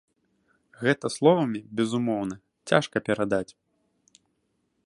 Гэта 0.81 1.11
словамі, 1.17 1.59
безумоўна, 1.79 2.35
цяжка 2.73 2.95
перадаць. 3.11 3.49